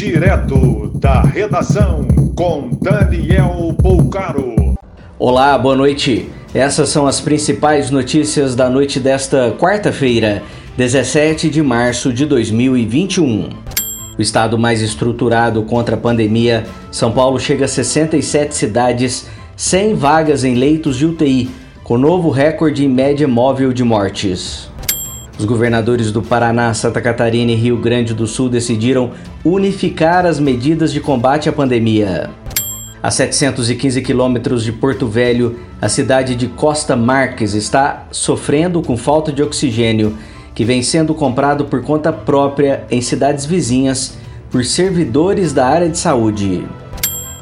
Direto 0.00 0.90
da 0.94 1.20
redação 1.20 2.08
com 2.34 2.70
Daniel 2.80 3.76
Poucaro. 3.82 4.74
Olá, 5.18 5.58
boa 5.58 5.76
noite. 5.76 6.26
Essas 6.54 6.88
são 6.88 7.06
as 7.06 7.20
principais 7.20 7.90
notícias 7.90 8.56
da 8.56 8.70
noite 8.70 8.98
desta 8.98 9.54
quarta-feira, 9.58 10.42
17 10.74 11.50
de 11.50 11.62
março 11.62 12.14
de 12.14 12.24
2021. 12.24 13.50
O 14.18 14.22
estado 14.22 14.58
mais 14.58 14.80
estruturado 14.80 15.64
contra 15.64 15.96
a 15.96 15.98
pandemia, 15.98 16.64
São 16.90 17.12
Paulo 17.12 17.38
chega 17.38 17.66
a 17.66 17.68
67 17.68 18.54
cidades, 18.54 19.28
100 19.54 19.96
vagas 19.96 20.44
em 20.44 20.54
leitos 20.54 20.96
de 20.96 21.04
UTI, 21.04 21.50
com 21.84 21.98
novo 21.98 22.30
recorde 22.30 22.86
em 22.86 22.88
média 22.88 23.28
móvel 23.28 23.70
de 23.70 23.84
mortes. 23.84 24.70
Os 25.40 25.46
governadores 25.46 26.12
do 26.12 26.20
Paraná, 26.20 26.74
Santa 26.74 27.00
Catarina 27.00 27.50
e 27.50 27.54
Rio 27.54 27.78
Grande 27.78 28.12
do 28.12 28.26
Sul 28.26 28.50
decidiram 28.50 29.12
unificar 29.42 30.26
as 30.26 30.38
medidas 30.38 30.92
de 30.92 31.00
combate 31.00 31.48
à 31.48 31.52
pandemia. 31.52 32.28
A 33.02 33.10
715 33.10 34.02
quilômetros 34.02 34.62
de 34.62 34.70
Porto 34.70 35.06
Velho, 35.06 35.58
a 35.80 35.88
cidade 35.88 36.34
de 36.34 36.46
Costa 36.46 36.94
Marques 36.94 37.54
está 37.54 38.06
sofrendo 38.10 38.82
com 38.82 38.98
falta 38.98 39.32
de 39.32 39.42
oxigênio, 39.42 40.14
que 40.54 40.62
vem 40.62 40.82
sendo 40.82 41.14
comprado 41.14 41.64
por 41.64 41.80
conta 41.80 42.12
própria 42.12 42.84
em 42.90 43.00
cidades 43.00 43.46
vizinhas 43.46 44.18
por 44.50 44.62
servidores 44.62 45.54
da 45.54 45.66
área 45.66 45.88
de 45.88 45.96
saúde. 45.96 46.66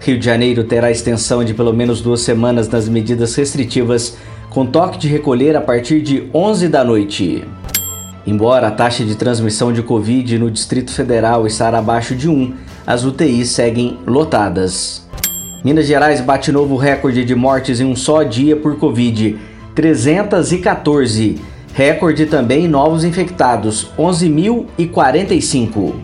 Rio 0.00 0.18
de 0.18 0.24
Janeiro 0.24 0.64
terá 0.64 0.90
extensão 0.90 1.44
de 1.44 1.54
pelo 1.54 1.72
menos 1.72 2.00
duas 2.00 2.22
semanas 2.22 2.68
nas 2.68 2.88
medidas 2.88 3.36
restritivas, 3.36 4.16
com 4.50 4.66
toque 4.66 4.98
de 4.98 5.06
recolher 5.06 5.54
a 5.54 5.60
partir 5.60 6.02
de 6.02 6.28
11 6.34 6.66
da 6.66 6.82
noite. 6.82 7.44
Embora 8.26 8.68
a 8.68 8.70
taxa 8.70 9.04
de 9.04 9.14
transmissão 9.16 9.70
de 9.70 9.82
Covid 9.82 10.38
no 10.38 10.50
Distrito 10.50 10.90
Federal 10.90 11.46
estar 11.46 11.74
abaixo 11.74 12.14
de 12.14 12.28
1, 12.28 12.54
as 12.86 13.04
UTIs 13.04 13.50
seguem 13.50 13.98
lotadas. 14.06 15.06
Minas 15.62 15.86
Gerais 15.86 16.20
bate 16.22 16.50
novo 16.50 16.76
recorde 16.76 17.24
de 17.24 17.34
mortes 17.34 17.80
em 17.80 17.84
um 17.84 17.94
só 17.94 18.22
dia 18.22 18.56
por 18.56 18.78
Covid, 18.78 19.38
314. 19.74 21.40
Recorde 21.74 22.26
também 22.26 22.64
em 22.64 22.68
novos 22.68 23.04
infectados, 23.04 23.90
11.045. 23.98 25.94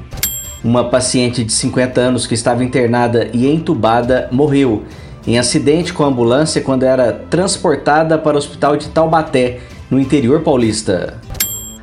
Uma 0.63 0.85
paciente 0.85 1.43
de 1.43 1.53
50 1.53 2.01
anos 2.01 2.27
que 2.27 2.35
estava 2.35 2.63
internada 2.63 3.31
e 3.33 3.47
entubada 3.47 4.29
morreu 4.31 4.83
em 5.27 5.39
acidente 5.39 5.93
com 5.93 6.05
ambulância 6.05 6.61
quando 6.61 6.83
era 6.83 7.13
transportada 7.13 8.19
para 8.19 8.35
o 8.35 8.39
hospital 8.39 8.77
de 8.77 8.89
Taubaté, 8.89 9.61
no 9.91 9.99
interior 9.99 10.41
paulista. 10.41 11.19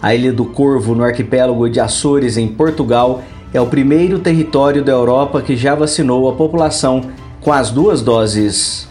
A 0.02 0.14
Ilha 0.14 0.32
do 0.32 0.46
Corvo, 0.46 0.94
no 0.94 1.04
arquipélago 1.04 1.68
de 1.68 1.80
Açores, 1.80 2.38
em 2.38 2.48
Portugal, 2.48 3.24
é 3.52 3.60
o 3.60 3.66
primeiro 3.66 4.20
território 4.20 4.84
da 4.84 4.92
Europa 4.92 5.42
que 5.42 5.56
já 5.56 5.74
vacinou 5.74 6.30
a 6.30 6.34
população 6.34 7.02
com 7.42 7.52
as 7.52 7.72
duas 7.72 8.02
doses. 8.02 8.88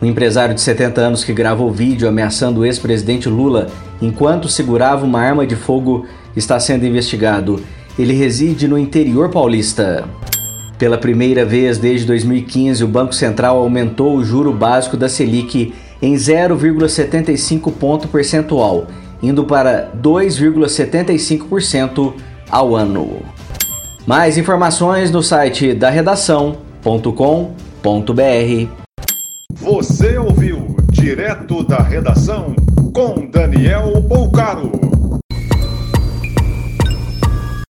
Um 0.00 0.06
empresário 0.06 0.54
de 0.54 0.60
70 0.60 1.00
anos 1.00 1.24
que 1.24 1.34
gravou 1.34 1.70
vídeo 1.70 2.08
ameaçando 2.08 2.60
o 2.60 2.64
ex-presidente 2.64 3.28
Lula 3.28 3.66
enquanto 4.00 4.48
segurava 4.48 5.04
uma 5.04 5.20
arma 5.20 5.46
de 5.46 5.56
fogo 5.56 6.06
está 6.34 6.58
sendo 6.58 6.86
investigado. 6.86 7.60
Ele 7.98 8.14
reside 8.14 8.66
no 8.66 8.78
interior 8.78 9.28
paulista. 9.28 10.08
Pela 10.78 10.96
primeira 10.96 11.44
vez 11.44 11.76
desde 11.76 12.06
2015, 12.06 12.84
o 12.84 12.88
Banco 12.88 13.12
Central 13.12 13.58
aumentou 13.58 14.16
o 14.16 14.24
juro 14.24 14.52
básico 14.52 14.96
da 14.96 15.08
Selic 15.08 15.74
em 16.00 16.14
0,75 16.14 17.72
ponto 17.72 18.06
percentual 18.06 18.86
indo 19.22 19.44
para 19.44 19.92
2,75% 20.02 22.14
ao 22.50 22.74
ano. 22.74 23.22
Mais 24.06 24.38
informações 24.38 25.10
no 25.10 25.22
site 25.22 25.74
da 25.74 25.90
redação.com.br. 25.90 28.68
Você 29.54 30.16
ouviu 30.18 30.76
direto 30.90 31.62
da 31.62 31.82
redação 31.82 32.56
com 32.92 33.28
Daniel 33.30 34.00
Bolcaro. 34.00 34.97